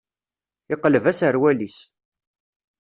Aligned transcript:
Yeqleb 0.69 1.05
aserwal-is. 1.11 1.77